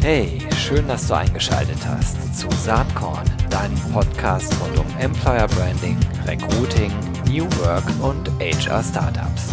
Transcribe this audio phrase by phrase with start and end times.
[0.00, 6.90] Hey, schön, dass du eingeschaltet hast zu Saatkorn, deinem Podcast rund um Employer Branding, Recruiting,
[7.28, 9.50] New Work und HR Startups.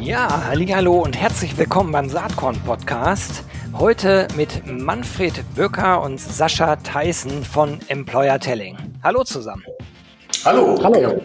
[0.00, 3.44] Ja, hallo und herzlich willkommen beim Saatkorn Podcast.
[3.72, 8.76] Heute mit Manfred Böcker und Sascha Tyson von Employer Telling.
[9.02, 9.64] Hallo zusammen.
[10.44, 10.78] Hallo.
[10.82, 11.20] Hallo.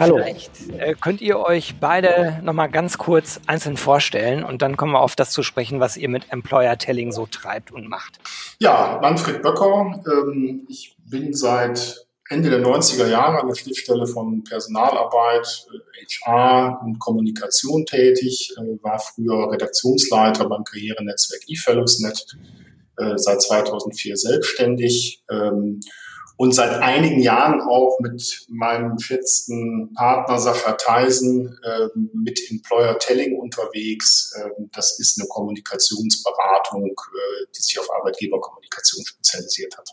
[0.00, 0.16] Hallo.
[0.16, 5.00] Vielleicht äh, könnt ihr euch beide nochmal ganz kurz einzeln vorstellen und dann kommen wir
[5.00, 8.18] auf das zu sprechen, was ihr mit Employer Telling so treibt und macht.
[8.60, 10.02] Ja, Manfred Böcker.
[10.10, 15.66] Ähm, ich bin seit Ende der 90er Jahre an der Schnittstelle von Personalarbeit,
[16.24, 22.38] HR äh, und Kommunikation tätig, äh, war früher Redaktionsleiter beim Karrierenetzwerk eFellowsNet,
[23.16, 25.24] seit 2004 selbstständig.
[26.40, 33.38] Und seit einigen Jahren auch mit meinem geschätzten Partner Sascha Theisen äh, mit Employer Telling
[33.38, 34.34] unterwegs.
[34.38, 39.90] Äh, das ist eine Kommunikationsberatung, äh, die sich auf Arbeitgeberkommunikation spezialisiert hat.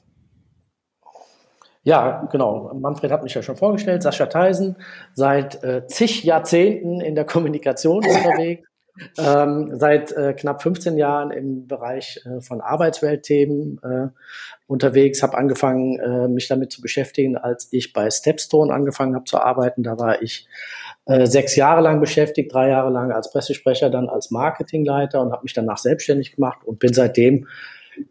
[1.83, 2.73] Ja, genau.
[2.75, 4.01] Manfred hat mich ja schon vorgestellt.
[4.01, 4.77] Sascha Theisen,
[5.15, 8.65] seit äh, zig Jahrzehnten in der Kommunikation unterwegs
[9.17, 14.07] ähm, seit äh, knapp 15 Jahren im Bereich äh, von Arbeitsweltthemen äh,
[14.67, 19.39] unterwegs, habe angefangen, äh, mich damit zu beschäftigen, als ich bei Stepstone angefangen habe zu
[19.39, 19.83] arbeiten.
[19.83, 20.47] Da war ich
[21.05, 25.43] äh, sechs Jahre lang beschäftigt, drei Jahre lang als Pressesprecher, dann als Marketingleiter und habe
[25.43, 27.47] mich danach selbstständig gemacht und bin seitdem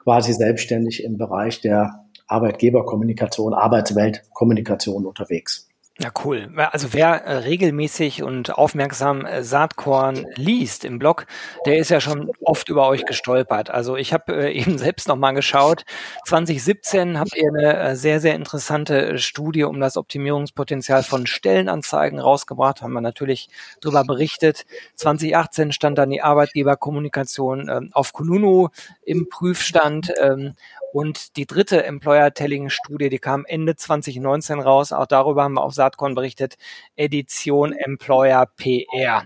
[0.02, 5.65] quasi selbstständig im Bereich der Arbeitgeberkommunikation, Arbeitsweltkommunikation unterwegs.
[5.98, 6.50] Ja, cool.
[6.72, 11.26] Also wer äh, regelmäßig und aufmerksam äh, Saatkorn liest im Blog,
[11.64, 13.70] der ist ja schon oft über euch gestolpert.
[13.70, 15.84] Also ich habe äh, eben selbst nochmal geschaut.
[16.26, 22.92] 2017 habt ihr eine sehr, sehr interessante Studie um das Optimierungspotenzial von Stellenanzeigen rausgebracht, haben
[22.92, 23.48] wir natürlich
[23.80, 24.66] darüber berichtet.
[24.96, 28.68] 2018 stand dann die Arbeitgeberkommunikation äh, auf Kununu
[29.06, 30.12] im Prüfstand.
[30.20, 30.56] Ähm,
[30.96, 34.92] und die dritte Employer-Telling-Studie, die kam Ende 2019 raus.
[34.92, 36.56] Auch darüber haben wir auf Saatkorn berichtet.
[36.96, 39.24] Edition Employer PR.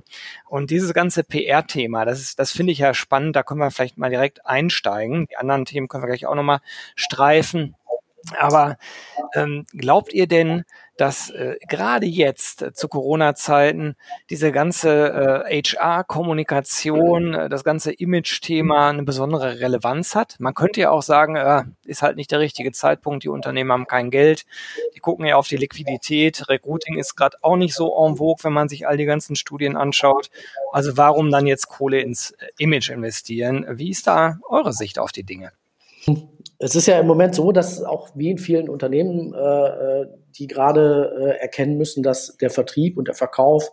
[0.48, 3.36] Und dieses ganze PR-Thema, das das finde ich ja spannend.
[3.36, 5.26] Da können wir vielleicht mal direkt einsteigen.
[5.30, 6.58] Die anderen Themen können wir gleich auch nochmal
[6.96, 7.76] streifen.
[8.38, 8.76] Aber
[9.34, 10.64] ähm, glaubt ihr denn,
[11.00, 13.96] dass äh, gerade jetzt äh, zu Corona-Zeiten
[14.28, 20.36] diese ganze äh, HR-Kommunikation, äh, das ganze Image-Thema eine besondere Relevanz hat?
[20.40, 23.86] Man könnte ja auch sagen, äh, ist halt nicht der richtige Zeitpunkt, die Unternehmen haben
[23.86, 24.44] kein Geld,
[24.94, 28.52] die gucken ja auf die Liquidität, Recruiting ist gerade auch nicht so en vogue, wenn
[28.52, 30.30] man sich all die ganzen Studien anschaut.
[30.70, 33.64] Also warum dann jetzt Kohle ins äh, Image investieren?
[33.70, 35.52] Wie ist da eure Sicht auf die Dinge?
[36.62, 40.06] Es ist ja im Moment so, dass auch wie in vielen Unternehmen, äh, äh,
[40.38, 43.70] die gerade äh, erkennen müssen, dass der Vertrieb und der Verkauf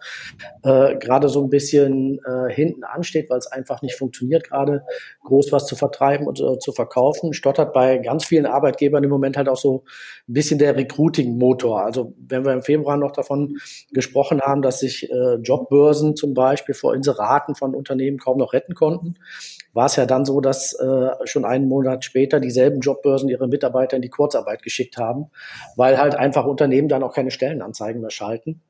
[0.64, 4.84] äh, gerade so ein bisschen äh, hinten ansteht, weil es einfach nicht funktioniert, gerade
[5.24, 9.38] groß was zu vertreiben und äh, zu verkaufen, stottert bei ganz vielen Arbeitgebern im Moment
[9.38, 9.84] halt auch so
[10.28, 11.84] ein bisschen der Recruiting-Motor.
[11.84, 13.58] Also wenn wir im Februar noch davon
[13.92, 15.10] gesprochen haben, dass sich
[15.42, 19.16] Jobbörsen zum Beispiel vor Inseraten von Unternehmen kaum noch retten konnten,
[19.78, 23.96] war es ja dann so, dass äh, schon einen Monat später dieselben Jobbörsen ihre Mitarbeiter
[23.96, 25.28] in die Kurzarbeit geschickt haben,
[25.76, 28.64] weil halt einfach Unternehmen dann auch keine Stellenanzeigen mehr schalten,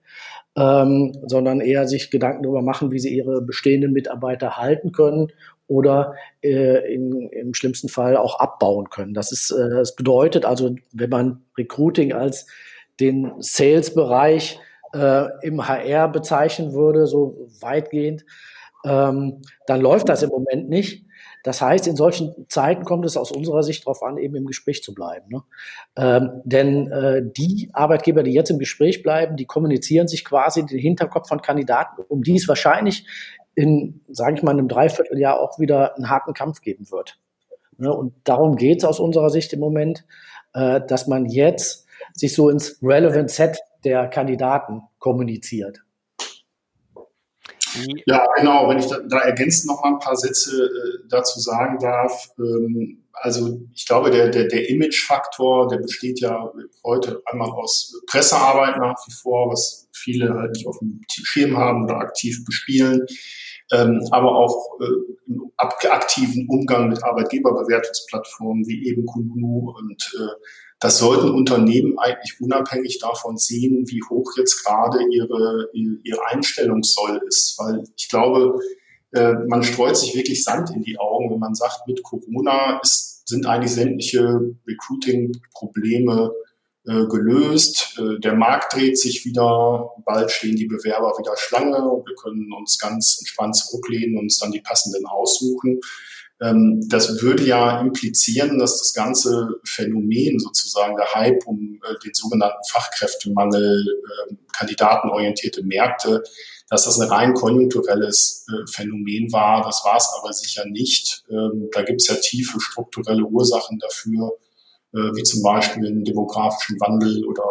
[0.57, 5.29] ähm, sondern eher sich Gedanken darüber machen, wie sie ihre bestehenden Mitarbeiter halten können
[5.67, 6.13] oder
[6.43, 9.13] äh, in, im schlimmsten Fall auch abbauen können.
[9.13, 12.47] Das ist, äh, das bedeutet also, wenn man Recruiting als
[12.99, 14.59] den Sales-Bereich
[14.93, 18.25] äh, im HR bezeichnen würde, so weitgehend,
[18.85, 21.05] ähm, dann läuft das im Moment nicht.
[21.43, 24.83] Das heißt, in solchen Zeiten kommt es aus unserer Sicht darauf an, eben im Gespräch
[24.83, 25.27] zu bleiben.
[25.29, 25.43] Ne?
[25.95, 30.79] Ähm, denn äh, die Arbeitgeber, die jetzt im Gespräch bleiben, die kommunizieren sich quasi den
[30.79, 33.05] Hinterkopf von Kandidaten, um die es wahrscheinlich
[33.55, 37.17] in, sage ich mal, einem Dreivierteljahr auch wieder einen harten Kampf geben wird.
[37.77, 37.93] Ne?
[37.93, 40.05] Und darum geht es aus unserer Sicht im Moment,
[40.53, 45.81] äh, dass man jetzt sich so ins Relevant Set der Kandidaten kommuniziert.
[48.05, 48.69] Ja, genau.
[48.69, 52.29] Wenn ich da, da ergänzend noch mal ein paar Sätze äh, dazu sagen darf.
[52.39, 56.51] Ähm, also ich glaube, der, der, der Image-Faktor, der besteht ja
[56.83, 61.85] heute einmal aus Pressearbeit nach wie vor, was viele halt nicht auf dem Schirm haben
[61.85, 63.05] oder aktiv bespielen,
[63.71, 70.33] ähm, aber auch äh, im aktiven Umgang mit Arbeitgeberbewertungsplattformen wie eben Kununu und äh,
[70.79, 77.57] das sollten Unternehmen eigentlich unabhängig davon sehen, wie hoch jetzt gerade ihre, ihre Einstellungssoll ist.
[77.57, 78.59] Weil ich glaube,
[79.11, 83.27] äh, man streut sich wirklich Sand in die Augen, wenn man sagt, mit Corona ist,
[83.27, 86.31] sind eigentlich sämtliche Recruiting-Probleme
[86.85, 87.99] äh, gelöst.
[87.99, 92.53] Äh, der Markt dreht sich wieder, bald stehen die Bewerber wieder Schlange und wir können
[92.53, 95.81] uns ganz entspannt zurücklehnen und uns dann die passenden aussuchen.
[96.41, 102.13] Ähm, das würde ja implizieren, dass das ganze Phänomen sozusagen der Hype um äh, den
[102.13, 103.85] sogenannten Fachkräftemangel,
[104.29, 106.23] ähm, kandidatenorientierte Märkte,
[106.69, 109.63] dass das ein rein konjunkturelles Phänomen war.
[109.63, 111.23] Das war es aber sicher nicht.
[111.29, 114.33] Ähm, da gibt es ja tiefe strukturelle Ursachen dafür
[114.93, 117.43] äh, wie zum Beispiel einen demografischen Wandel oder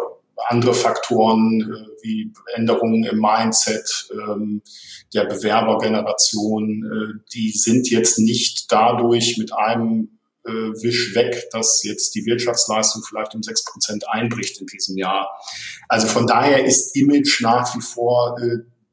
[0.47, 4.61] andere Faktoren äh, wie Änderungen im Mindset ähm,
[5.13, 10.11] der Bewerbergeneration, äh, die sind jetzt nicht dadurch mit einem
[10.49, 15.27] Wisch weg, dass jetzt die Wirtschaftsleistung vielleicht um sechs Prozent einbricht in diesem Jahr.
[15.89, 18.37] Also von daher ist Image nach wie vor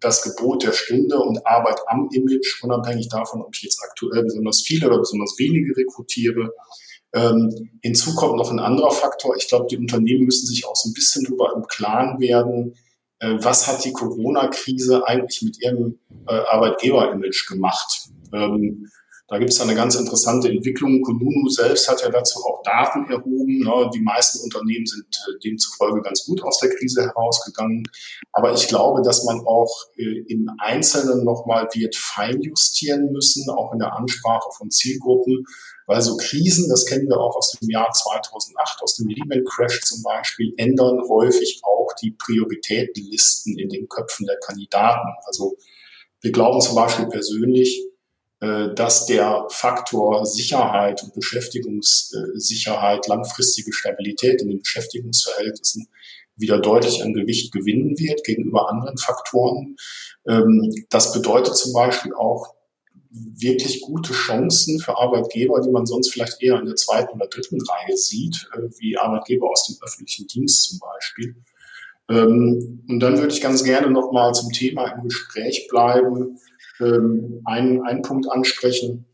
[0.00, 4.62] das Gebot der Stunde und Arbeit am Image, unabhängig davon, ob ich jetzt aktuell besonders
[4.62, 6.52] viele oder besonders wenige rekrutiere,
[7.14, 9.36] ähm, hinzu kommt noch ein anderer Faktor.
[9.36, 12.74] Ich glaube, die Unternehmen müssen sich auch so ein bisschen darüber im Klaren werden,
[13.20, 18.08] äh, was hat die Corona-Krise eigentlich mit ihrem äh, Arbeitgeber-Image gemacht.
[18.32, 18.88] Ähm,
[19.26, 21.00] da gibt es eine ganz interessante Entwicklung.
[21.00, 23.60] Kununu selbst hat ja dazu auch Daten erhoben.
[23.60, 23.90] Ne?
[23.94, 27.84] Die meisten Unternehmen sind äh, demzufolge ganz gut aus der Krise herausgegangen.
[28.32, 33.78] Aber ich glaube, dass man auch äh, im Einzelnen nochmal wird feinjustieren müssen, auch in
[33.78, 35.46] der Ansprache von Zielgruppen.
[35.86, 39.80] Weil so Krisen, das kennen wir auch aus dem Jahr 2008, aus dem Lehman Crash
[39.84, 45.08] zum Beispiel, ändern häufig auch die Prioritätenlisten in den Köpfen der Kandidaten.
[45.24, 45.56] Also
[46.20, 47.86] wir glauben zum Beispiel persönlich,
[48.74, 55.88] dass der Faktor Sicherheit und Beschäftigungssicherheit, langfristige Stabilität in den Beschäftigungsverhältnissen
[56.36, 59.76] wieder deutlich an Gewicht gewinnen wird gegenüber anderen Faktoren.
[60.26, 62.54] Ähm, das bedeutet zum Beispiel auch
[63.10, 67.60] wirklich gute Chancen für Arbeitgeber, die man sonst vielleicht eher in der zweiten oder dritten
[67.60, 71.36] Reihe sieht, äh, wie Arbeitgeber aus dem öffentlichen Dienst zum Beispiel.
[72.10, 76.38] Ähm, und dann würde ich ganz gerne nochmal zum Thema im Gespräch bleiben,
[76.80, 79.06] ähm, einen, einen Punkt ansprechen,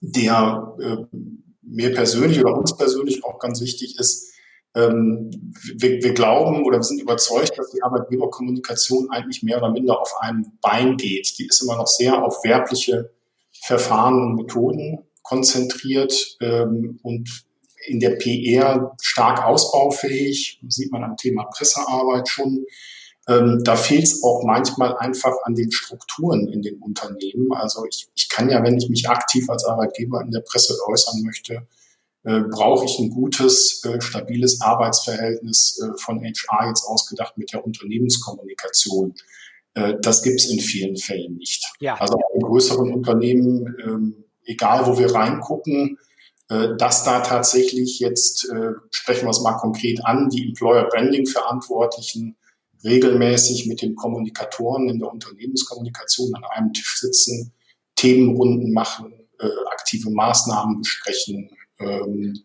[0.00, 1.16] der äh,
[1.62, 4.32] mir persönlich oder uns persönlich auch ganz wichtig ist.
[4.74, 10.00] Ähm, wir, wir glauben oder wir sind überzeugt, dass die Arbeitgeberkommunikation eigentlich mehr oder minder
[10.00, 11.38] auf einem Bein geht.
[11.38, 13.10] Die ist immer noch sehr auf werbliche
[13.62, 17.44] Verfahren und Methoden konzentriert ähm, und
[17.86, 22.64] in der PR stark ausbaufähig, sieht man am Thema Pressearbeit schon.
[23.28, 27.52] Ähm, da fehlt es auch manchmal einfach an den Strukturen in den Unternehmen.
[27.52, 31.22] Also ich, ich kann ja, wenn ich mich aktiv als Arbeitgeber in der Presse äußern
[31.22, 31.66] möchte,
[32.24, 37.64] äh, brauche ich ein gutes, äh, stabiles Arbeitsverhältnis äh, von HR jetzt ausgedacht mit der
[37.64, 39.14] Unternehmenskommunikation.
[39.74, 41.64] Äh, das gibt es in vielen Fällen nicht.
[41.80, 41.94] Ja.
[41.96, 45.98] Also in größeren Unternehmen, ähm, egal wo wir reingucken,
[46.48, 51.26] äh, dass da tatsächlich jetzt, äh, sprechen wir es mal konkret an, die Employer Branding
[51.26, 52.36] Verantwortlichen
[52.84, 57.52] regelmäßig mit den Kommunikatoren in der Unternehmenskommunikation an einem Tisch sitzen,
[57.96, 61.50] Themenrunden machen, äh, aktive Maßnahmen besprechen.
[61.78, 62.42] Ähm,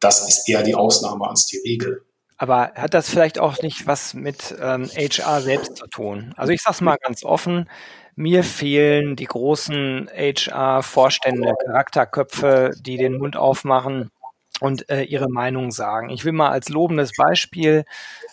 [0.00, 2.04] das ist eher die Ausnahme als die Regel.
[2.36, 6.32] Aber hat das vielleicht auch nicht was mit ähm, HR selbst zu tun?
[6.36, 7.68] Also ich sage es mal ganz offen,
[8.14, 14.10] mir fehlen die großen HR-Vorstände, Charakterköpfe, die den Mund aufmachen
[14.60, 16.10] und äh, ihre Meinung sagen.
[16.10, 17.84] Ich will mal als lobendes Beispiel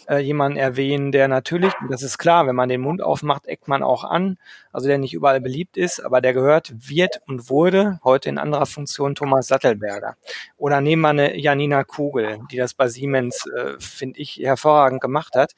[0.07, 3.83] äh, jemanden erwähnen, der natürlich, das ist klar, wenn man den Mund aufmacht, eckt man
[3.83, 4.37] auch an,
[4.71, 8.65] also der nicht überall beliebt ist, aber der gehört, wird und wurde heute in anderer
[8.65, 10.15] Funktion Thomas Sattelberger.
[10.57, 15.35] Oder nehmen wir eine Janina Kugel, die das bei Siemens, äh, finde ich, hervorragend gemacht
[15.35, 15.53] hat.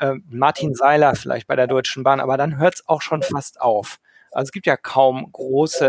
[0.00, 3.60] Äh, Martin Seiler vielleicht bei der Deutschen Bahn, aber dann hört es auch schon fast
[3.60, 3.98] auf.
[4.34, 5.88] Also es gibt ja kaum große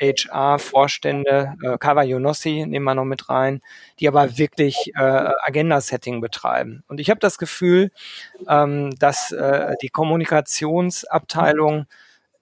[0.00, 3.60] HR-Vorstände, äh, Kawa Yonossi nehmen wir noch mit rein,
[3.98, 6.84] die aber wirklich äh, Agenda-Setting betreiben.
[6.88, 7.90] Und ich habe das Gefühl,
[8.48, 11.86] ähm, dass äh, die Kommunikationsabteilung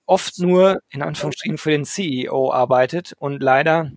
[0.06, 3.90] oft nur in Anführungsstrichen für den CEO arbeitet und leider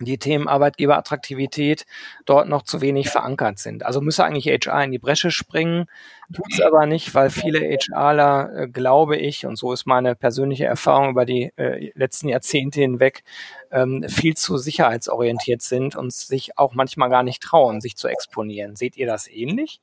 [0.00, 1.86] die Themen Arbeitgeberattraktivität
[2.24, 3.84] dort noch zu wenig verankert sind.
[3.84, 5.86] Also müsse eigentlich HR in die Bresche springen,
[6.34, 10.64] tut es aber nicht, weil viele HRler, äh, glaube ich, und so ist meine persönliche
[10.64, 13.22] Erfahrung über die äh, letzten Jahrzehnte hinweg,
[13.70, 18.76] ähm, viel zu sicherheitsorientiert sind und sich auch manchmal gar nicht trauen, sich zu exponieren.
[18.76, 19.80] Seht ihr das ähnlich?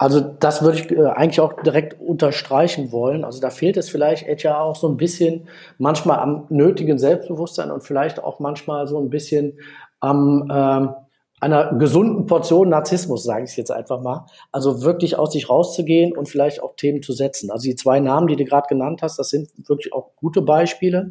[0.00, 3.24] Also das würde ich äh, eigentlich auch direkt unterstreichen wollen.
[3.24, 7.82] Also da fehlt es vielleicht HR auch so ein bisschen manchmal am nötigen Selbstbewusstsein und
[7.82, 9.58] vielleicht auch manchmal so ein bisschen
[9.98, 10.94] am ähm,
[11.40, 14.26] einer gesunden Portion Narzissmus, sage ich jetzt einfach mal.
[14.52, 17.50] Also wirklich aus sich rauszugehen und vielleicht auch Themen zu setzen.
[17.50, 21.10] Also die zwei Namen, die du gerade genannt hast, das sind wirklich auch gute Beispiele.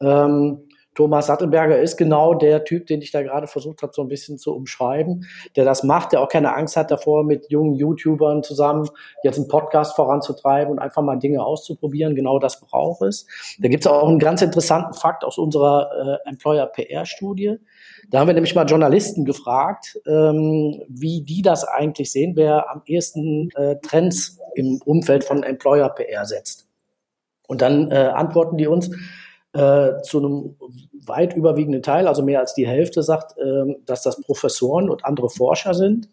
[0.00, 4.08] Ähm, Thomas Sattelberger ist genau der Typ, den ich da gerade versucht habe, so ein
[4.08, 8.42] bisschen zu umschreiben, der das macht, der auch keine Angst hat davor, mit jungen YouTubern
[8.42, 8.88] zusammen
[9.22, 12.14] jetzt einen Podcast voranzutreiben und einfach mal Dinge auszuprobieren.
[12.14, 13.26] Genau das braucht es.
[13.58, 17.56] Da gibt es auch einen ganz interessanten Fakt aus unserer äh, Employer PR-Studie.
[18.10, 22.82] Da haben wir nämlich mal Journalisten gefragt, ähm, wie die das eigentlich sehen, wer am
[22.86, 26.68] ehesten äh, Trends im Umfeld von Employer PR setzt.
[27.46, 28.90] Und dann äh, antworten die uns,
[29.54, 30.56] äh, zu einem
[31.06, 35.30] weit überwiegenden Teil, also mehr als die Hälfte, sagt, äh, dass das Professoren und andere
[35.30, 36.08] Forscher sind.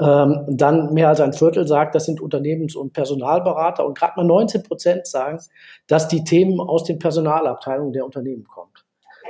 [0.00, 3.84] Ähm, dann mehr als ein Viertel sagt, das sind Unternehmens- und Personalberater.
[3.84, 5.38] Und gerade mal 19 Prozent sagen,
[5.86, 8.70] dass die Themen aus den Personalabteilungen der Unternehmen kommen.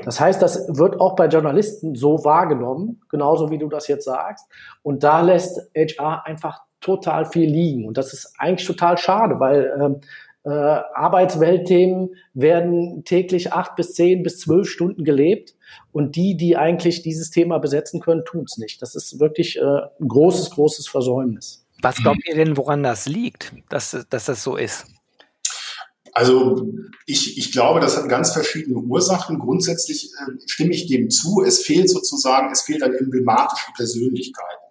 [0.05, 4.47] Das heißt, das wird auch bei Journalisten so wahrgenommen, genauso wie du das jetzt sagst.
[4.83, 7.87] Und da lässt HR einfach total viel liegen.
[7.87, 10.01] Und das ist eigentlich total schade, weil ähm,
[10.45, 15.55] äh, Arbeitsweltthemen werden täglich acht bis zehn bis zwölf Stunden gelebt.
[15.93, 18.83] Und die, die eigentlich dieses Thema besetzen können, tun es nicht.
[18.83, 21.65] Das ist wirklich äh, ein großes, großes Versäumnis.
[21.83, 24.87] Was glaubt ihr denn, woran das liegt, dass, dass das so ist?
[26.13, 26.69] Also
[27.07, 29.39] ich, ich glaube, das hat ganz verschiedene Ursachen.
[29.39, 31.43] Grundsätzlich äh, stimme ich dem zu.
[31.43, 34.62] Es fehlt sozusagen, es fehlt an emblematischen Persönlichkeiten,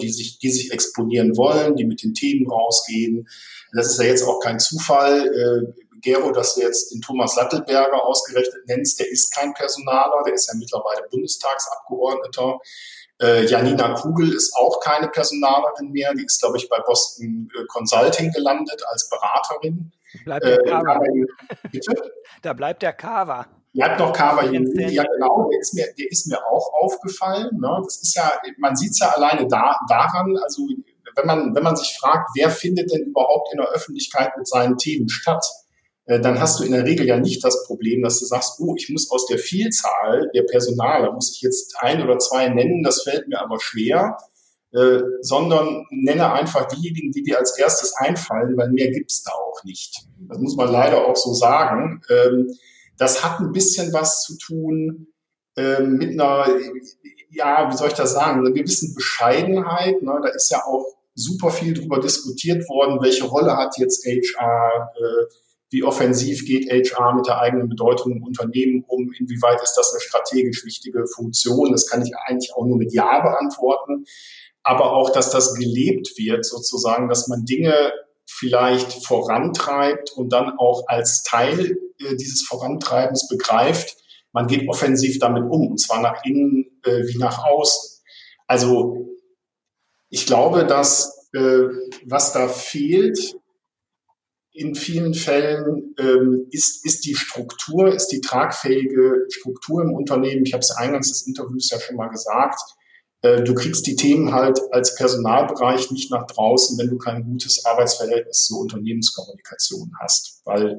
[0.00, 3.28] die, sich, die sich exponieren wollen, die mit den Themen rausgehen.
[3.72, 5.26] Das ist ja jetzt auch kein Zufall.
[5.26, 10.34] Äh, Gero, dass du jetzt den Thomas Lattelberger ausgerechnet nennst, der ist kein Personaler, der
[10.34, 12.58] ist ja mittlerweile Bundestagsabgeordneter.
[13.20, 17.64] Äh, Janina Kugel ist auch keine Personalerin mehr, die ist, glaube ich, bei Boston äh,
[17.66, 19.90] Consulting gelandet als Beraterin.
[20.24, 21.26] Bleibt der äh?
[22.42, 22.92] Da bleibt der
[23.78, 23.96] Carver.
[23.96, 24.44] Bleibt noch Carver
[24.90, 27.50] Ja, genau, der ist mir, der ist mir auch aufgefallen.
[27.60, 27.80] Ne?
[27.84, 30.68] Das ist ja, man sieht es ja alleine da, daran, also
[31.16, 34.76] wenn man, wenn man sich fragt, wer findet denn überhaupt in der Öffentlichkeit mit seinen
[34.76, 35.44] Themen statt,
[36.06, 38.74] äh, dann hast du in der Regel ja nicht das Problem, dass du sagst, oh,
[38.76, 43.02] ich muss aus der Vielzahl der Personale, muss ich jetzt ein oder zwei nennen, das
[43.02, 44.16] fällt mir aber schwer,
[44.72, 49.64] äh, sondern nenne einfach diejenigen, die dir als erstes einfallen, weil mehr gibt's da auch
[49.64, 50.06] nicht.
[50.28, 52.02] Das muss man leider auch so sagen.
[52.10, 52.48] Ähm,
[52.98, 55.08] das hat ein bisschen was zu tun
[55.56, 56.46] ähm, mit einer,
[57.30, 60.02] ja, wie soll ich das sagen, einer gewissen Bescheidenheit.
[60.02, 60.20] Ne?
[60.22, 65.32] Da ist ja auch super viel darüber diskutiert worden, welche Rolle hat jetzt HR, äh,
[65.70, 70.00] wie offensiv geht HR mit der eigenen Bedeutung im Unternehmen um, inwieweit ist das eine
[70.00, 71.72] strategisch wichtige Funktion.
[71.72, 74.06] Das kann ich eigentlich auch nur mit Ja beantworten
[74.68, 77.92] aber auch, dass das gelebt wird, sozusagen, dass man Dinge
[78.26, 83.96] vielleicht vorantreibt und dann auch als Teil äh, dieses Vorantreibens begreift,
[84.32, 88.02] man geht offensiv damit um, und zwar nach innen äh, wie nach außen.
[88.46, 89.16] Also
[90.10, 91.64] ich glaube, dass äh,
[92.04, 93.36] was da fehlt
[94.52, 100.44] in vielen Fällen ähm, ist, ist die Struktur, ist die tragfähige Struktur im Unternehmen.
[100.44, 102.58] Ich habe es eingangs des Interviews ja schon mal gesagt
[103.22, 107.64] äh, du kriegst die Themen halt als Personalbereich nicht nach draußen, wenn du kein gutes
[107.64, 110.40] Arbeitsverhältnis zur Unternehmenskommunikation hast.
[110.44, 110.78] Weil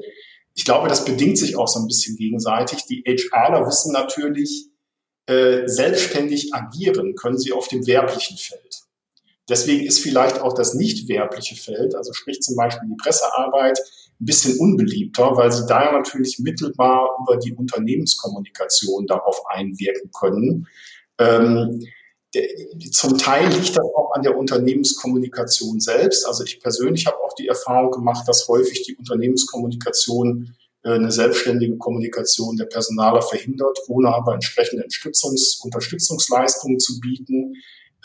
[0.56, 2.86] ich glaube, das bedingt sich auch so ein bisschen gegenseitig.
[2.86, 4.70] Die HRler wissen natürlich,
[5.28, 8.82] äh, selbstständig agieren können sie auf dem werblichen Feld.
[9.48, 13.80] Deswegen ist vielleicht auch das nicht werbliche Feld, also sprich zum Beispiel die Pressearbeit,
[14.22, 20.68] ein bisschen unbeliebter, weil sie da natürlich mittelbar über die Unternehmenskommunikation darauf einwirken können.
[21.18, 21.84] Ähm,
[22.92, 26.28] zum Teil liegt das auch an der Unternehmenskommunikation selbst.
[26.28, 31.78] Also ich persönlich habe auch die Erfahrung gemacht, dass häufig die Unternehmenskommunikation äh, eine selbstständige
[31.78, 37.56] Kommunikation der Personaler verhindert, ohne aber entsprechende Unterstützungs Unterstützungsleistungen zu bieten.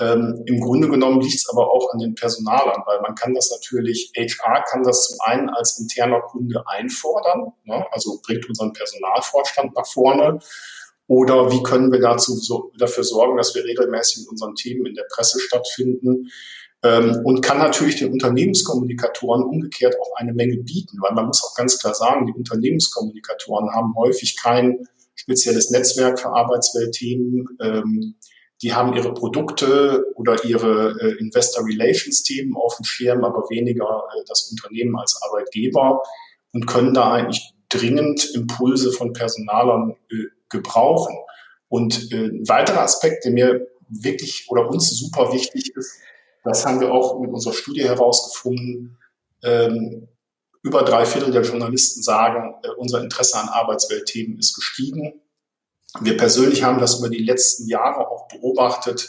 [0.01, 3.51] Ähm, Im Grunde genommen liegt es aber auch an den Personalern, weil man kann das
[3.51, 7.87] natürlich, HR kann das zum einen als interner Kunde einfordern, ne?
[7.93, 10.41] also bringt unseren Personalvorstand nach vorne
[11.07, 14.95] oder wie können wir dazu so, dafür sorgen, dass wir regelmäßig in unseren Themen in
[14.95, 16.31] der Presse stattfinden?
[16.83, 21.55] Ähm, und kann natürlich den Unternehmenskommunikatoren umgekehrt auch eine Menge bieten, weil man muss auch
[21.55, 27.49] ganz klar sagen, die Unternehmenskommunikatoren haben häufig kein spezielles Netzwerk für Arbeitsweltthemen.
[27.61, 28.17] Ähm,
[28.63, 34.05] die haben ihre Produkte oder ihre äh, Investor Relations Themen auf dem Schirm, aber weniger
[34.15, 36.03] äh, das Unternehmen als Arbeitgeber
[36.53, 41.17] und können da eigentlich dringend Impulse von Personalern äh, gebrauchen.
[41.69, 45.99] Und äh, ein weiterer Aspekt, der mir wirklich oder uns super wichtig ist,
[46.45, 48.99] das haben wir auch mit unserer Studie herausgefunden,
[49.43, 50.09] ähm,
[50.63, 55.21] über drei Viertel der Journalisten sagen, äh, unser Interesse an Arbeitsweltthemen ist gestiegen.
[56.01, 59.09] Wir persönlich haben das über die letzten Jahre auch beobachtet,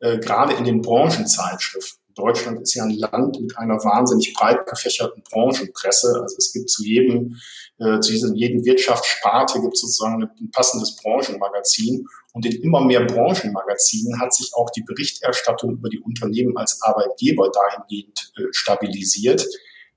[0.00, 2.05] äh, gerade in den Branchenzeitschriften.
[2.16, 6.18] Deutschland ist ja ein Land mit einer wahnsinnig breit gefächerten Branchenpresse.
[6.20, 7.36] Also es gibt zu jedem,
[7.78, 12.06] äh, zu diesem, jedem Wirtschaftssparte gibt sozusagen ein passendes Branchenmagazin.
[12.32, 17.50] Und in immer mehr Branchenmagazinen hat sich auch die Berichterstattung über die Unternehmen als Arbeitgeber
[17.50, 19.46] dahingehend äh, stabilisiert,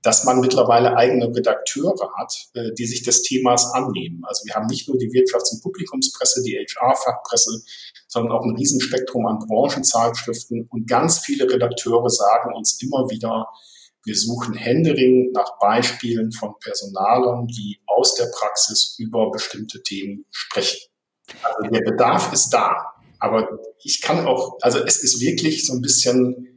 [0.02, 4.22] dass man mittlerweile eigene Redakteure hat, äh, die sich des Themas annehmen.
[4.24, 7.62] Also wir haben nicht nur die Wirtschafts- und Publikumspresse, die HR-Fachpresse,
[8.08, 10.66] sondern auch ein Riesenspektrum an Branchenzeitschriften.
[10.70, 13.46] Und ganz viele Redakteure sagen uns immer wieder,
[14.04, 20.80] wir suchen Händering nach Beispielen von Personalern, die aus der Praxis über bestimmte Themen sprechen.
[21.42, 22.94] Also der Bedarf ist da.
[23.18, 26.49] Aber ich kann auch, also es ist wirklich so ein bisschen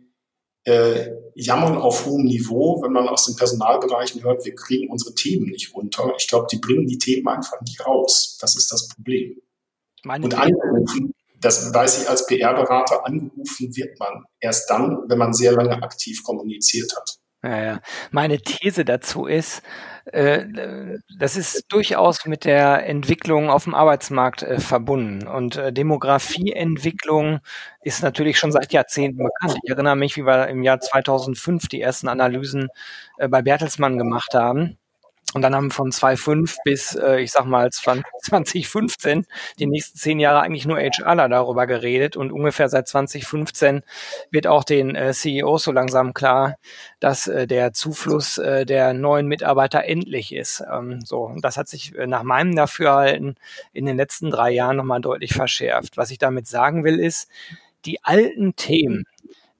[0.65, 5.49] äh, Jammern auf hohem Niveau, wenn man aus den Personalbereichen hört, wir kriegen unsere Themen
[5.49, 6.13] nicht runter.
[6.17, 8.37] Ich glaube, die bringen die Themen einfach nicht raus.
[8.39, 9.41] Das ist das Problem.
[10.03, 15.33] Meine Und angerufen, das weiß ich als PR-Berater, angerufen wird man erst dann, wenn man
[15.33, 17.17] sehr lange aktiv kommuniziert hat.
[17.43, 17.79] Ja, ja.
[18.11, 19.63] Meine These dazu ist,
[20.05, 20.45] äh,
[21.19, 25.27] das ist durchaus mit der Entwicklung auf dem Arbeitsmarkt äh, verbunden.
[25.27, 27.39] Und äh, Demografieentwicklung
[27.81, 29.59] ist natürlich schon seit Jahrzehnten bekannt.
[29.63, 32.69] Ich erinnere mich, wie wir im Jahr 2005 die ersten Analysen
[33.17, 34.77] äh, bei Bertelsmann gemacht haben.
[35.33, 39.25] Und dann haben von 2005 bis, äh, ich sag mal, 2015
[39.59, 42.15] die nächsten zehn Jahre eigentlich nur HRler darüber geredet.
[42.15, 43.81] Und ungefähr seit 2015
[44.31, 46.55] wird auch den äh, CEOs so langsam klar,
[46.99, 50.63] dass äh, der Zufluss äh, der neuen Mitarbeiter endlich ist.
[50.71, 53.35] Ähm, so, und das hat sich äh, nach meinem Dafürhalten
[53.73, 55.97] in den letzten drei Jahren nochmal deutlich verschärft.
[55.97, 57.27] Was ich damit sagen will, ist,
[57.85, 59.05] die alten Themen,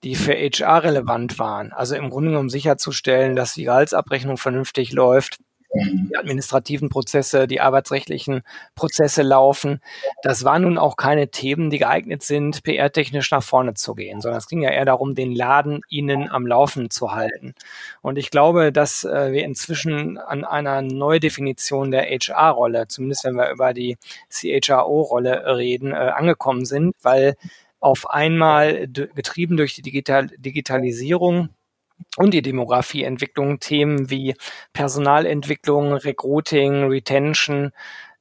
[0.03, 5.39] die für HR relevant waren, also im Grunde genommen sicherzustellen, dass die Gehaltsabrechnung vernünftig läuft,
[5.74, 8.44] die administrativen Prozesse, die arbeitsrechtlichen
[8.75, 9.82] Prozesse laufen.
[10.22, 14.38] Das waren nun auch keine Themen, die geeignet sind, PR-technisch nach vorne zu gehen, sondern
[14.38, 17.56] es ging ja eher darum, den Laden ihnen am Laufen zu halten.
[18.01, 23.50] Und ich glaube, dass äh, wir inzwischen an einer Neudefinition der HR-Rolle, zumindest wenn wir
[23.50, 23.98] über die
[24.30, 27.36] CHRO-Rolle reden, äh, angekommen sind, weil
[27.80, 31.50] auf einmal getrieben durch die Digital Digitalisierung
[32.17, 34.35] und die Demografieentwicklung Themen wie
[34.73, 37.71] Personalentwicklung, Recruiting, Retention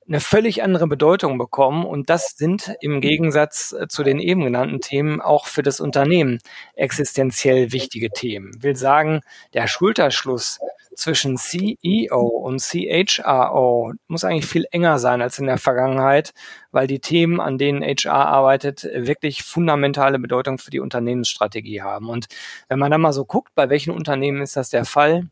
[0.08, 1.84] eine völlig andere Bedeutung bekommen.
[1.84, 6.38] Und das sind im Gegensatz äh, zu den eben genannten Themen auch für das Unternehmen
[6.74, 8.52] existenziell wichtige Themen.
[8.62, 9.20] Will sagen,
[9.54, 10.58] der Schulterschluss
[10.94, 16.32] zwischen CEO und CHRO muss eigentlich viel enger sein als in der Vergangenheit,
[16.70, 22.08] weil die Themen, an denen HR arbeitet, wirklich fundamentale Bedeutung für die Unternehmensstrategie haben.
[22.08, 22.26] Und
[22.68, 25.28] wenn man da mal so guckt, bei welchen Unternehmen ist das der Fall?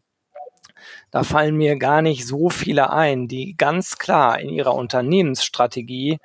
[1.10, 6.18] Da fallen mir gar nicht so viele ein, die ganz klar in ihrer Unternehmensstrategie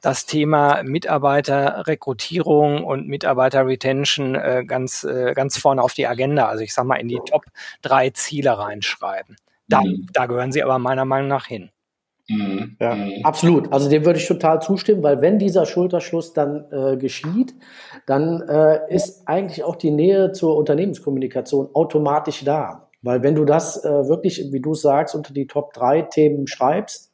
[0.00, 6.72] das Thema Mitarbeiterrekrutierung und Mitarbeiterretention äh, ganz, äh, ganz vorne auf die Agenda, also ich
[6.72, 7.44] sag mal in die Top
[7.82, 9.36] drei Ziele reinschreiben.
[9.68, 10.06] Da, mhm.
[10.12, 11.70] da gehören sie aber meiner Meinung nach hin.
[12.28, 12.76] Mhm.
[12.80, 13.24] Ja, mhm.
[13.24, 13.72] absolut.
[13.72, 17.54] Also dem würde ich total zustimmen, weil wenn dieser Schulterschluss dann äh, geschieht,
[18.06, 22.88] dann äh, ist eigentlich auch die Nähe zur Unternehmenskommunikation automatisch da.
[23.02, 27.09] Weil wenn du das äh, wirklich, wie du sagst, unter die Top drei Themen schreibst,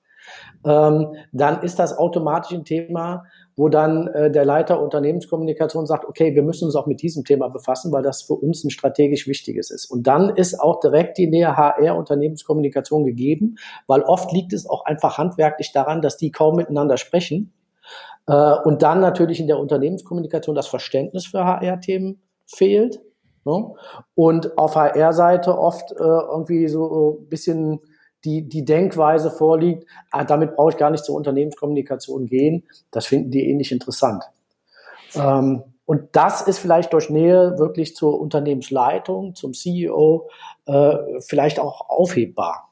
[0.66, 3.24] ähm, dann ist das automatisch ein Thema,
[3.54, 7.48] wo dann äh, der Leiter Unternehmenskommunikation sagt, okay, wir müssen uns auch mit diesem Thema
[7.48, 9.86] befassen, weil das für uns ein strategisch wichtiges ist.
[9.86, 14.84] Und dann ist auch direkt die Nähe HR Unternehmenskommunikation gegeben, weil oft liegt es auch
[14.84, 17.52] einfach handwerklich daran, dass die kaum miteinander sprechen.
[18.26, 23.00] Äh, und dann natürlich in der Unternehmenskommunikation das Verständnis für HR-Themen fehlt.
[23.44, 23.72] Ne?
[24.16, 27.80] Und auf HR-Seite oft äh, irgendwie so ein bisschen
[28.26, 32.64] die, die Denkweise vorliegt, ah, damit brauche ich gar nicht zur Unternehmenskommunikation gehen.
[32.90, 34.24] Das finden die ähnlich interessant.
[35.14, 40.28] Ähm, und das ist vielleicht durch Nähe wirklich zur Unternehmensleitung, zum CEO,
[40.66, 42.66] äh, vielleicht auch aufhebbar.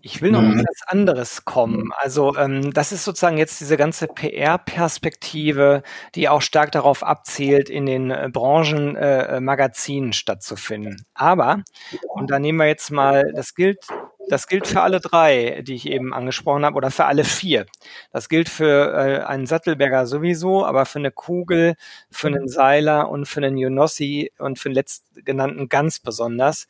[0.00, 0.60] Ich will noch mhm.
[0.60, 1.90] etwas anderes kommen.
[1.96, 5.82] Also ähm, das ist sozusagen jetzt diese ganze PR-Perspektive,
[6.14, 11.04] die auch stark darauf abzielt, in den äh, Branchenmagazinen äh, stattzufinden.
[11.14, 11.62] Aber,
[12.08, 13.86] und da nehmen wir jetzt mal, das gilt
[14.28, 17.66] das gilt für alle drei, die ich eben angesprochen habe, oder für alle vier.
[18.12, 21.74] Das gilt für äh, einen Sattelberger sowieso, aber für eine Kugel,
[22.10, 26.68] für einen Seiler und für einen Junossi und für den letztgenannten ganz besonders.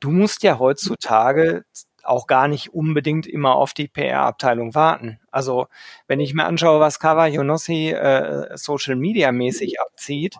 [0.00, 1.64] Du musst ja heutzutage
[2.02, 5.18] auch gar nicht unbedingt immer auf die PR-Abteilung warten.
[5.30, 5.66] Also
[6.06, 10.36] wenn ich mir anschaue, was Kava Junossi äh, Social Media mäßig abzieht,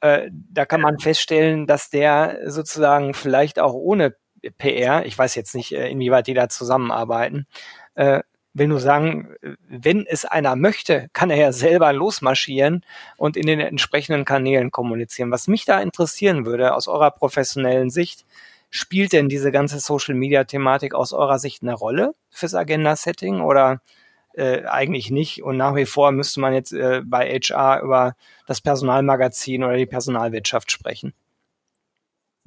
[0.00, 4.16] äh, da kann man feststellen, dass der sozusagen vielleicht auch ohne
[4.50, 7.46] PR, ich weiß jetzt nicht, äh, inwieweit die da zusammenarbeiten,
[7.94, 8.20] äh,
[8.54, 9.34] will nur sagen,
[9.68, 12.84] wenn es einer möchte, kann er ja selber losmarschieren
[13.16, 15.30] und in den entsprechenden Kanälen kommunizieren.
[15.30, 18.26] Was mich da interessieren würde aus eurer professionellen Sicht,
[18.70, 23.80] spielt denn diese ganze Social-Media-Thematik aus eurer Sicht eine Rolle fürs Agenda-Setting oder
[24.34, 25.42] äh, eigentlich nicht?
[25.42, 29.86] Und nach wie vor müsste man jetzt äh, bei HR über das Personalmagazin oder die
[29.86, 31.14] Personalwirtschaft sprechen.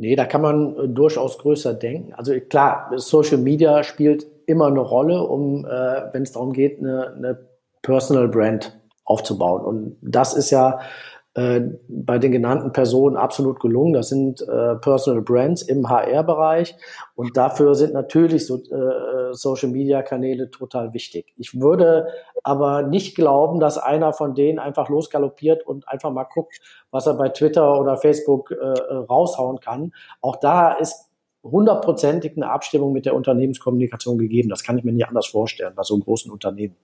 [0.02, 2.12] Nee, da kann man äh, durchaus größer denken.
[2.14, 5.70] Also klar, Social Media spielt immer eine Rolle, um, äh,
[6.12, 7.48] wenn es darum geht, eine, eine
[7.84, 9.64] Personal Brand aufzubauen.
[9.64, 10.80] Und das ist ja
[11.34, 13.94] äh, bei den genannten Personen absolut gelungen.
[13.94, 16.76] Das sind äh, Personal Brands im HR-Bereich
[17.16, 21.34] und dafür sind natürlich so, äh, Social-Media-Kanäle total wichtig.
[21.38, 22.08] Ich würde
[22.44, 26.60] aber nicht glauben, dass einer von denen einfach losgaloppiert und einfach mal guckt,
[26.92, 29.94] was er bei Twitter oder Facebook äh, raushauen kann.
[30.20, 31.12] Auch da ist
[31.44, 34.50] hundertprozentig eine Abstimmung mit der Unternehmenskommunikation gegeben.
[34.50, 36.76] Das kann ich mir nicht anders vorstellen bei so einem großen Unternehmen.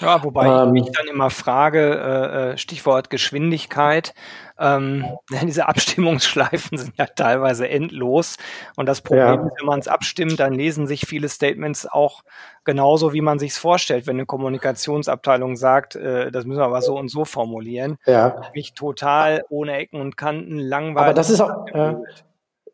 [0.00, 4.14] Ja, wobei ähm, ich mich dann immer frage, äh, äh Stichwort Geschwindigkeit,
[4.58, 5.04] ähm,
[5.42, 8.36] diese Abstimmungsschleifen sind ja teilweise endlos.
[8.76, 9.46] Und das Problem ja.
[9.46, 12.22] ist, wenn man es abstimmt, dann lesen sich viele Statements auch
[12.64, 14.06] genauso, wie man sich es vorstellt.
[14.06, 18.42] Wenn eine Kommunikationsabteilung sagt, äh, das müssen wir aber so und so formulieren, ja.
[18.54, 21.08] mich total ohne Ecken und Kanten langweilig.
[21.08, 21.94] Aber das ist auch, äh,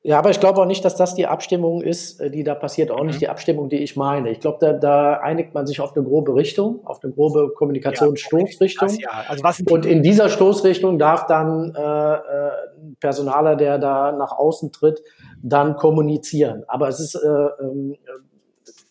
[0.02, 2.90] ja, aber ich glaube auch nicht, dass das die Abstimmung ist, äh, die da passiert,
[2.90, 3.20] auch nicht mhm.
[3.20, 4.30] die Abstimmung, die ich meine.
[4.30, 8.88] Ich glaube, da, da einigt man sich auf eine grobe Richtung, auf eine grobe Kommunikationsstoßrichtung.
[8.88, 9.24] Ja, ja.
[9.28, 12.50] also was und in dieser Stoßrichtung darf dann äh, äh,
[12.98, 15.02] Personaler, der da nach außen tritt,
[15.42, 16.64] dann kommunizieren.
[16.66, 17.98] Aber es ist äh, äh,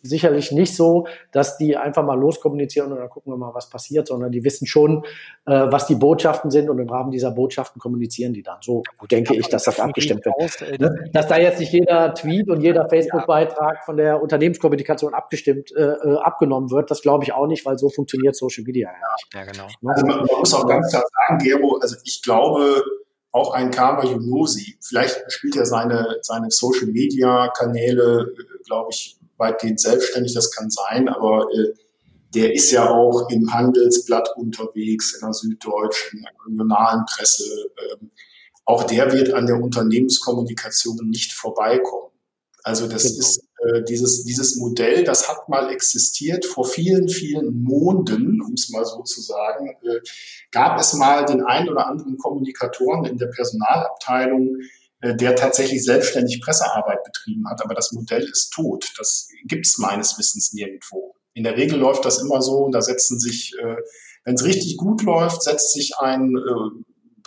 [0.01, 4.07] sicherlich nicht so, dass die einfach mal loskommunizieren und dann gucken wir mal, was passiert,
[4.07, 5.03] sondern die wissen schon,
[5.45, 8.57] äh, was die Botschaften sind und im Rahmen dieser Botschaften kommunizieren die dann.
[8.62, 10.35] So ja, gut, denke ich, dass das abgestimmt wird.
[10.35, 11.09] Aus, äh, ne?
[11.13, 16.17] dass da jetzt nicht jeder Tweet und jeder Facebook-Beitrag von der Unternehmenskommunikation abgestimmt, äh, äh,
[16.17, 19.33] abgenommen wird, das glaube ich auch nicht, weil so funktioniert Social Media ja nicht.
[19.33, 19.67] Ja, genau.
[19.81, 19.93] Ne?
[19.93, 22.83] Also man, man muss auch ganz klar sagen, Gero, also ich glaube,
[23.31, 29.18] auch ein Kama Yunosi, vielleicht spielt er seine, seine Social Media Kanäle, äh, glaube ich,
[29.39, 31.73] weitgehend selbstständig, das kann sein, aber äh,
[32.34, 37.43] der ist ja auch im Handelsblatt unterwegs, in der Süddeutschen, in der regionalen Presse.
[37.91, 38.12] Ähm,
[38.65, 42.12] auch der wird an der Unternehmenskommunikation nicht vorbeikommen.
[42.63, 43.19] Also das genau.
[43.19, 48.69] ist äh, dieses, dieses Modell, das hat mal existiert vor vielen, vielen Monden, um es
[48.69, 49.99] mal so zu sagen, äh,
[50.52, 54.58] gab es mal den einen oder anderen Kommunikatoren in der Personalabteilung,
[55.01, 57.63] der tatsächlich selbstständig Pressearbeit betrieben hat.
[57.63, 58.85] Aber das Modell ist tot.
[58.97, 61.15] Das gibt es meines Wissens nirgendwo.
[61.33, 63.75] In der Regel läuft das immer so, da setzen sich, äh,
[64.25, 66.83] wenn es richtig gut läuft, setzt sich ein äh,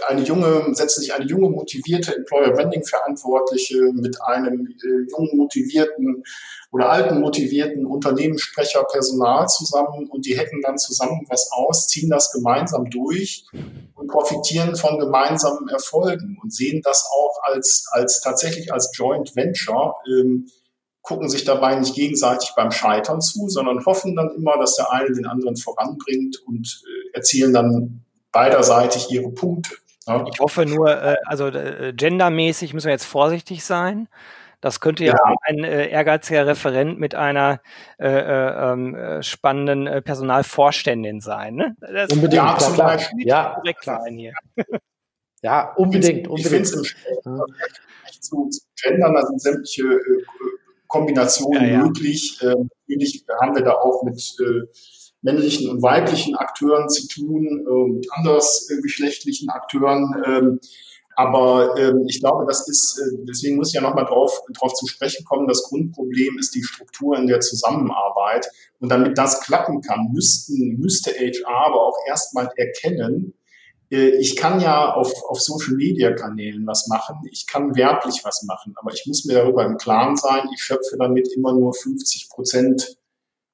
[0.09, 6.25] eine junge, setzt sich eine junge, motivierte Employer Branding Verantwortliche mit einem äh, jungen, motivierten
[6.71, 12.33] oder alten, motivierten Unternehmenssprecher Personal zusammen und die hacken dann zusammen was aus, ziehen das
[12.33, 13.47] gemeinsam durch
[13.95, 19.97] und profitieren von gemeinsamen Erfolgen und sehen das auch als, als tatsächlich als Joint Venture,
[20.09, 20.47] ähm,
[21.03, 25.12] gucken sich dabei nicht gegenseitig beim Scheitern zu, sondern hoffen dann immer, dass der eine
[25.12, 29.75] den anderen voranbringt und äh, erzielen dann beiderseitig ihre Punkte.
[30.07, 30.25] Ja.
[30.33, 34.09] Ich hoffe nur, äh, also äh, gendermäßig müssen wir jetzt vorsichtig sein.
[34.61, 35.35] Das könnte ja, ja.
[35.43, 37.61] ein äh, ehrgeiziger Referent mit einer
[37.99, 41.57] äh, äh, ähm, äh spannenden äh, Personalvorständin sein.
[41.57, 41.77] Ne?
[41.81, 43.01] Das unbedingt, ja, klar, klar.
[43.19, 44.33] Ja, direkt sein hier.
[45.45, 46.67] Ja, unbedingt, unbedingt.
[46.67, 50.25] Ich finde es im Vergleich zu, zu Gendern, da sind sämtliche äh,
[50.87, 52.38] Kombinationen ja, möglich.
[52.43, 52.55] Äh,
[52.87, 54.69] natürlich haben wir da auch mit äh,
[55.22, 60.22] männlichen und weiblichen Akteuren zu tun, äh, mit andersgeschlechtlichen Akteuren.
[60.26, 60.61] Ähm,
[61.14, 64.87] aber ähm, ich glaube, das ist, äh, deswegen muss ich ja nochmal drauf, drauf zu
[64.87, 68.46] sprechen kommen, das Grundproblem ist die Struktur in der Zusammenarbeit.
[68.80, 73.35] Und damit das klappen kann, müssten, müsste HR aber auch erstmal erkennen,
[73.92, 78.92] äh, ich kann ja auf, auf Social-Media-Kanälen was machen, ich kann werblich was machen, aber
[78.92, 83.02] ich muss mir darüber im Klaren sein, ich schöpfe damit immer nur 50 Prozent äh,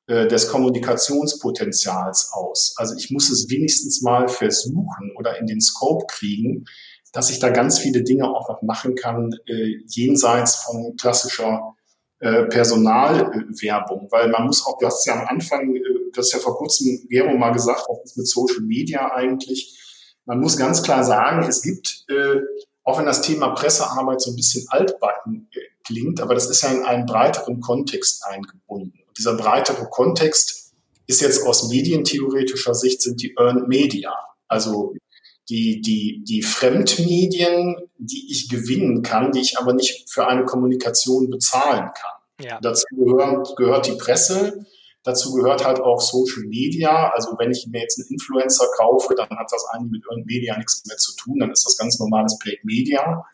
[0.08, 2.72] des Kommunikationspotenzials aus.
[2.78, 6.64] Also ich muss es wenigstens mal versuchen oder in den Scope kriegen,
[7.12, 11.74] dass ich da ganz viele Dinge auch noch machen kann, äh, jenseits von klassischer
[12.20, 14.08] äh, Personalwerbung.
[14.10, 15.80] Weil man muss auch, du hast ja am Anfang, äh,
[16.12, 19.78] du hast ja vor kurzem Gero mal gesagt, was ist mit Social Media eigentlich?
[20.26, 22.40] Man muss ganz klar sagen, es gibt, äh,
[22.84, 26.70] auch wenn das Thema Pressearbeit so ein bisschen altbacken äh, klingt, aber das ist ja
[26.70, 30.72] in einen breiteren Kontext eingebunden dieser breitere Kontext
[31.06, 34.14] ist jetzt aus medientheoretischer Sicht sind die Earned Media.
[34.46, 34.94] Also
[35.48, 41.30] die, die, die Fremdmedien, die ich gewinnen kann, die ich aber nicht für eine Kommunikation
[41.30, 42.46] bezahlen kann.
[42.46, 42.60] Ja.
[42.60, 44.66] Dazu gehört, gehört die Presse,
[45.08, 47.10] Dazu gehört halt auch Social Media.
[47.14, 50.58] Also wenn ich mir jetzt einen Influencer kaufe, dann hat das eigentlich mit irgendeinem Media
[50.58, 51.38] nichts mehr zu tun.
[51.38, 53.24] Dann ist das ganz normales Paid Media.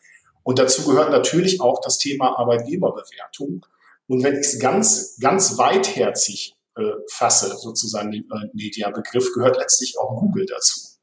[0.43, 3.65] Und dazu gehört natürlich auch das Thema Arbeitgeberbewertung.
[4.07, 10.19] Und wenn ich es ganz, ganz weitherzig äh, fasse, sozusagen den Media-Begriff, gehört letztlich auch
[10.19, 10.95] Google dazu.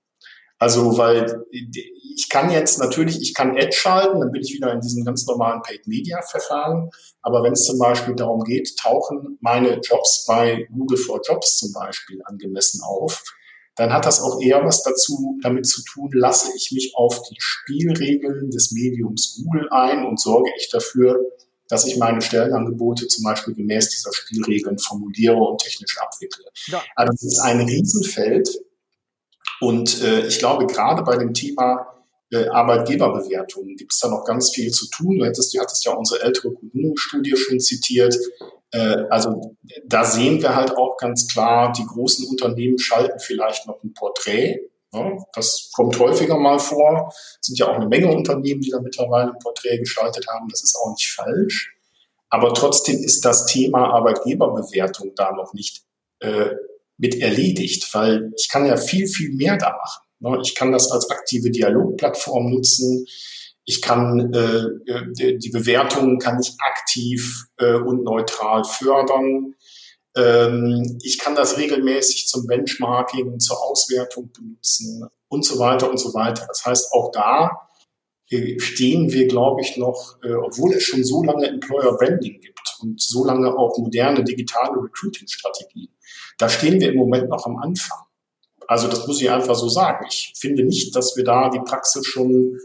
[0.62, 4.80] Also, weil ich kann jetzt natürlich, ich kann Ad schalten, dann bin ich wieder in
[4.80, 6.88] diesem ganz normalen Paid-Media-Verfahren.
[7.20, 11.72] Aber wenn es zum Beispiel darum geht, tauchen meine Jobs bei Google for Jobs zum
[11.72, 13.24] Beispiel angemessen auf,
[13.74, 17.36] dann hat das auch eher was dazu, damit zu tun, lasse ich mich auf die
[17.40, 21.18] Spielregeln des Mediums Google ein und sorge ich dafür,
[21.72, 26.44] dass ich meine Stellenangebote zum Beispiel gemäß dieser Spielregeln formuliere und technisch abwickle.
[26.66, 26.82] Ja.
[26.96, 28.48] Also es ist ein Riesenfeld,
[29.62, 31.86] und äh, ich glaube, gerade bei dem Thema
[32.32, 35.18] äh, Arbeitgeberbewertungen gibt es da noch ganz viel zu tun.
[35.18, 38.18] Du, hättest, du hattest ja unsere ältere Kununu-Studie schon zitiert.
[38.72, 39.56] Äh, also
[39.86, 44.58] da sehen wir halt auch ganz klar, die großen Unternehmen schalten vielleicht noch ein Porträt.
[44.94, 47.12] Ja, das kommt häufiger mal vor.
[47.40, 50.48] Es sind ja auch eine Menge Unternehmen, die da mittlerweile ein Porträt geschaltet haben.
[50.48, 51.74] Das ist auch nicht falsch.
[52.28, 55.82] Aber trotzdem ist das Thema Arbeitgeberbewertung da noch nicht
[56.20, 56.50] äh,
[56.98, 60.02] mit erledigt, weil ich kann ja viel, viel mehr da machen.
[60.20, 60.40] Ne?
[60.42, 63.06] Ich kann das als aktive Dialogplattform nutzen.
[63.64, 69.54] Ich kann äh, die Bewertungen kann ich aktiv äh, und neutral fördern.
[70.16, 76.12] Ähm, ich kann das regelmäßig zum Benchmarking, zur Auswertung benutzen und so weiter und so
[76.12, 76.44] weiter.
[76.46, 77.68] Das heißt, auch da
[78.30, 82.60] äh, stehen wir, glaube ich, noch, äh, obwohl es schon so lange Employer Branding gibt
[82.80, 85.88] und so lange auch moderne digitale Recruiting-Strategien,
[86.38, 87.98] da stehen wir im Moment noch am Anfang.
[88.66, 90.06] Also das muss ich einfach so sagen.
[90.08, 92.58] Ich finde nicht, dass wir da die Praxis schon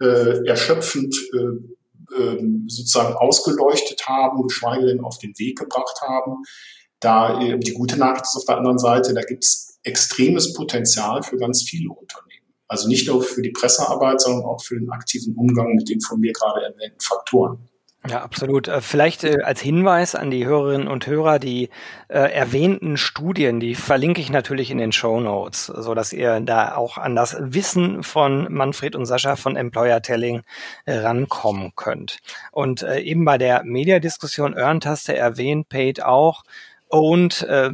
[0.00, 6.42] äh, erschöpfend äh, äh, sozusagen ausgeleuchtet haben, geschweige denn auf den Weg gebracht haben.
[7.04, 11.36] Da die gute Nachricht ist auf der anderen Seite, da gibt es extremes Potenzial für
[11.36, 12.46] ganz viele Unternehmen.
[12.66, 16.18] Also nicht nur für die Pressearbeit, sondern auch für den aktiven Umgang mit den von
[16.18, 17.68] mir gerade erwähnten Faktoren.
[18.08, 18.68] Ja, absolut.
[18.68, 21.70] Äh, vielleicht äh, als Hinweis an die Hörerinnen und Hörer, die
[22.08, 26.74] äh, erwähnten Studien, die verlinke ich natürlich in den Show Notes, so dass ihr da
[26.74, 30.42] auch an das Wissen von Manfred und Sascha von Employer Telling
[30.84, 32.18] äh, rankommen könnt.
[32.52, 36.42] Und äh, eben bei der Mediadiskussion Earn hast erwähnt, Paid auch,
[36.90, 37.70] owned, äh,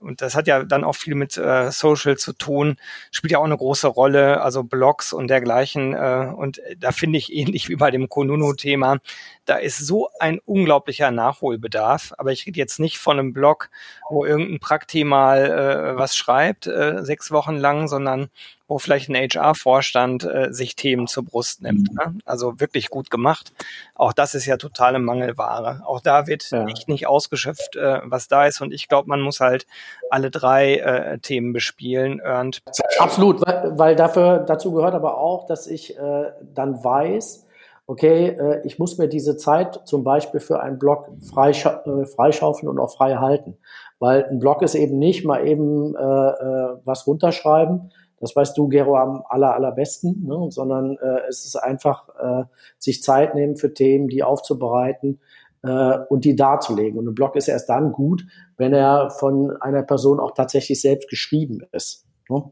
[0.00, 2.76] und das hat ja dann auch viel mit äh, Social zu tun,
[3.10, 5.94] spielt ja auch eine große Rolle, also Blogs und dergleichen.
[5.94, 8.98] Äh, und da finde ich ähnlich wie bei dem Konunu-Thema,
[9.44, 12.12] da ist so ein unglaublicher Nachholbedarf.
[12.18, 13.70] Aber ich rede jetzt nicht von einem Blog,
[14.10, 18.30] wo irgendein Prakti mal äh, was schreibt, äh, sechs Wochen lang, sondern
[18.66, 21.92] wo vielleicht ein HR-Vorstand äh, sich Themen zur Brust nimmt.
[21.94, 22.18] Ne?
[22.24, 23.52] Also wirklich gut gemacht.
[23.94, 25.82] Auch das ist ja totale Mangelware.
[25.86, 26.64] Auch da wird ja.
[26.64, 28.60] nicht, nicht ausgeschöpft, äh, was da ist.
[28.60, 29.66] Und ich glaube, man muss halt
[30.10, 32.20] alle drei äh, Themen bespielen.
[32.20, 32.62] Earned.
[32.98, 37.46] Absolut, weil, weil dafür, dazu gehört aber auch, dass ich äh, dann weiß,
[37.86, 42.78] okay, äh, ich muss mir diese Zeit zum Beispiel für einen Blog äh, freischaufeln und
[42.78, 43.58] auch frei halten.
[43.98, 47.92] Weil ein Blog ist eben nicht mal eben äh, äh, was runterschreiben,
[48.24, 50.50] das weißt du, Gero, am aller, allerbesten, ne?
[50.50, 52.44] sondern äh, es ist einfach, äh,
[52.78, 55.20] sich Zeit nehmen für Themen, die aufzubereiten
[55.62, 56.98] äh, und die darzulegen.
[56.98, 58.24] Und ein Blog ist erst dann gut,
[58.56, 62.06] wenn er von einer Person auch tatsächlich selbst geschrieben ist.
[62.28, 62.42] Ne?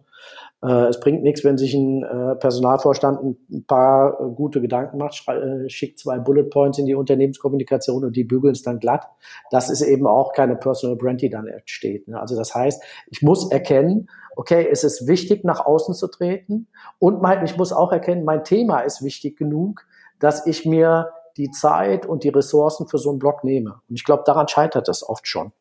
[0.62, 5.24] Äh, es bringt nichts, wenn sich ein äh, Personalvorstand ein paar äh, gute Gedanken macht,
[5.66, 9.08] schickt zwei Bullet Points in die Unternehmenskommunikation und die bügeln es dann glatt.
[9.50, 12.08] Das ist eben auch keine Personal Brand, die dann entsteht.
[12.08, 12.20] Ne?
[12.20, 17.20] Also das heißt, ich muss erkennen, okay, es ist wichtig, nach außen zu treten und
[17.20, 19.84] mein, ich muss auch erkennen, mein Thema ist wichtig genug,
[20.20, 23.80] dass ich mir die Zeit und die Ressourcen für so einen Blog nehme.
[23.88, 25.52] Und ich glaube, daran scheitert es oft schon.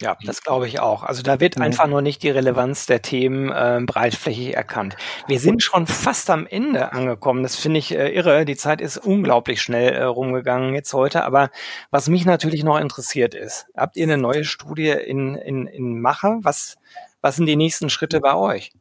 [0.00, 1.02] Ja, das glaube ich auch.
[1.02, 1.62] Also da wird mhm.
[1.62, 4.96] einfach nur nicht die Relevanz der Themen äh, breitflächig erkannt.
[5.28, 7.42] Wir sind schon fast am Ende angekommen.
[7.42, 8.44] Das finde ich äh, irre.
[8.44, 11.24] Die Zeit ist unglaublich schnell äh, rumgegangen jetzt heute.
[11.24, 11.50] Aber
[11.90, 16.38] was mich natürlich noch interessiert ist, habt ihr eine neue Studie in, in, in Mache?
[16.42, 16.78] Was,
[17.20, 18.72] was sind die nächsten Schritte bei euch?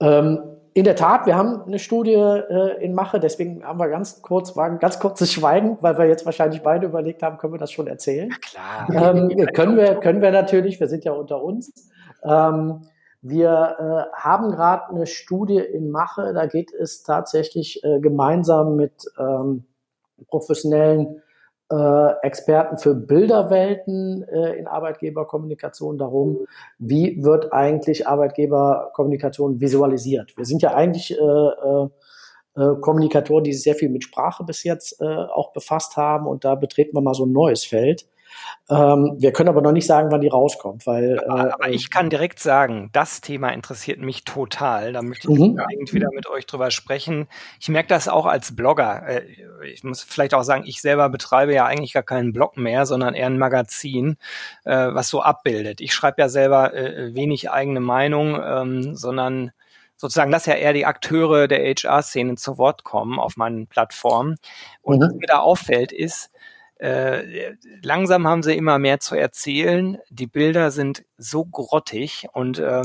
[0.00, 4.22] Ähm, in der Tat, wir haben eine Studie äh, in Mache, deswegen haben wir ganz
[4.22, 7.58] kurz, war ein ganz kurzes Schweigen, weil wir jetzt wahrscheinlich beide überlegt haben, können wir
[7.58, 8.30] das schon erzählen?
[8.40, 9.14] klar.
[9.16, 11.90] Ähm, können wir, können wir natürlich, wir sind ja unter uns.
[12.24, 12.86] Ähm,
[13.20, 19.04] wir äh, haben gerade eine Studie in Mache, da geht es tatsächlich äh, gemeinsam mit
[19.18, 19.64] ähm,
[20.28, 21.22] professionellen
[21.72, 26.46] äh, Experten für Bilderwelten äh, in Arbeitgeberkommunikation darum,
[26.78, 30.36] wie wird eigentlich Arbeitgeberkommunikation visualisiert.
[30.36, 31.88] Wir sind ja eigentlich äh, äh,
[32.56, 36.44] äh, Kommunikatoren, die sich sehr viel mit Sprache bis jetzt äh, auch befasst haben und
[36.44, 38.06] da betreten wir mal so ein neues Feld.
[38.70, 41.20] Ähm, wir können aber noch nicht sagen, wann die rauskommt, weil.
[41.28, 44.92] Aber, äh, aber ich kann direkt sagen, das Thema interessiert mich total.
[44.92, 45.50] Da möchte ich mhm.
[45.50, 47.28] unbedingt wieder mit euch drüber sprechen.
[47.60, 49.06] Ich merke das auch als Blogger.
[49.06, 49.22] Äh,
[49.72, 53.14] ich muss vielleicht auch sagen, ich selber betreibe ja eigentlich gar keinen Blog mehr, sondern
[53.14, 54.16] eher ein Magazin,
[54.64, 55.80] äh, was so abbildet.
[55.80, 59.52] Ich schreibe ja selber äh, wenig eigene Meinung, ähm, sondern
[60.02, 64.36] sozusagen lass ja eher die Akteure der HR-Szene zu Wort kommen auf meinen Plattformen.
[64.82, 65.02] Und mhm.
[65.02, 66.31] was mir da auffällt, ist,
[66.82, 69.98] äh, langsam haben sie immer mehr zu erzählen.
[70.10, 72.82] Die Bilder sind so grottig und ähm,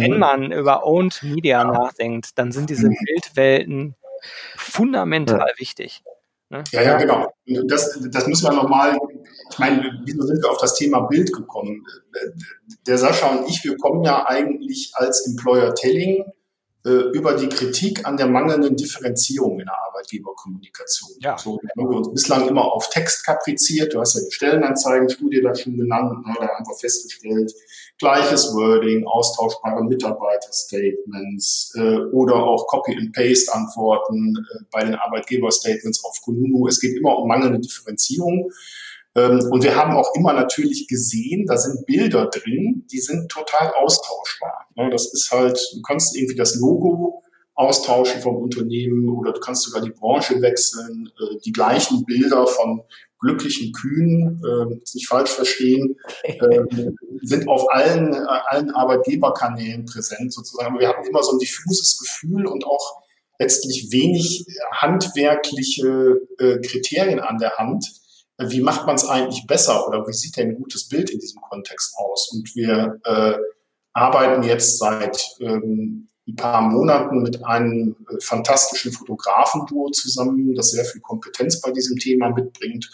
[0.00, 3.94] wenn man über Owned Media nachdenkt, dann sind diese Bildwelten
[4.56, 6.02] fundamental wichtig.
[6.50, 6.64] Ne?
[6.72, 7.32] Ja, ja, genau.
[7.68, 8.98] Das, das müssen wir nochmal,
[9.52, 11.86] ich meine, wieso sind wir auf das Thema Bild gekommen?
[12.88, 16.24] Der Sascha und ich, wir kommen ja eigentlich als Employer Telling
[16.84, 21.10] über die Kritik an der mangelnden Differenzierung in der Arbeitgeberkommunikation.
[21.20, 21.36] Ja.
[21.36, 23.94] So haben wir uns bislang immer auf Text kapriziert.
[23.94, 26.26] Du hast ja die Stellenanzeigenstudie da schon genannt.
[26.26, 26.34] Ne?
[26.38, 27.52] Da haben wir festgestellt,
[27.98, 36.68] gleiches Wording, austauschbare Mitarbeiterstatements äh, oder auch Copy-and-Paste-Antworten äh, bei den Arbeitgeberstatements auf Kununu.
[36.68, 38.50] Es geht immer um mangelnde Differenzierung.
[39.18, 43.72] Ähm, und wir haben auch immer natürlich gesehen, da sind Bilder drin, die sind total
[43.74, 44.66] austauschbar.
[44.76, 47.22] Ne, das ist halt, du kannst irgendwie das Logo
[47.54, 52.82] austauschen vom Unternehmen oder du kannst sogar die Branche wechseln, äh, die gleichen Bilder von
[53.20, 56.60] glücklichen Kühen, äh, nicht falsch verstehen, äh,
[57.22, 60.70] sind auf allen, äh, allen Arbeitgeberkanälen präsent sozusagen.
[60.72, 63.02] Aber wir hatten immer so ein diffuses Gefühl und auch
[63.40, 67.86] letztlich wenig handwerkliche äh, Kriterien an der Hand,
[68.38, 71.40] wie macht man es eigentlich besser oder wie sieht denn ein gutes Bild in diesem
[71.40, 72.30] Kontext aus?
[72.32, 73.34] Und wir äh,
[73.92, 80.84] arbeiten jetzt seit ähm, ein paar Monaten mit einem äh, fantastischen Fotografenduo zusammen, das sehr
[80.84, 82.88] viel Kompetenz bei diesem Thema mitbringt.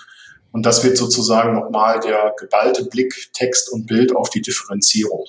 [0.53, 5.27] Und das wird sozusagen nochmal der geballte Blick, Text und Bild auf die Differenzierung.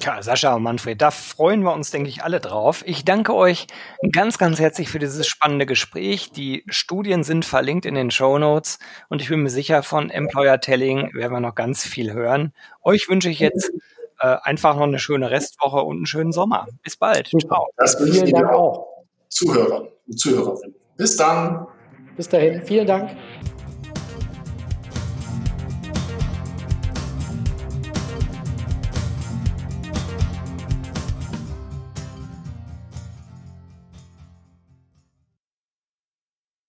[0.00, 2.82] Ja, Sascha und Manfred, da freuen wir uns, denke ich, alle drauf.
[2.84, 3.68] Ich danke euch
[4.12, 6.32] ganz, ganz herzlich für dieses spannende Gespräch.
[6.32, 10.60] Die Studien sind verlinkt in den Show Notes und ich bin mir sicher, von Employer
[10.60, 12.52] Telling werden wir noch ganz viel hören.
[12.82, 13.70] Euch wünsche ich jetzt
[14.18, 16.66] äh, einfach noch eine schöne Restwoche und einen schönen Sommer.
[16.82, 17.30] Bis bald.
[17.46, 17.68] Ciao.
[17.76, 18.86] Das wünsche ich auch
[19.28, 20.74] Zuhörer und Zuhörerinnen.
[20.96, 21.66] Bis dann.
[22.16, 22.62] Bis dahin.
[22.62, 23.16] Vielen Dank.